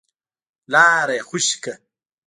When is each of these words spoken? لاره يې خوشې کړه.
لاره 0.73 1.13
يې 1.17 1.23
خوشې 1.27 1.57
کړه. 1.63 1.75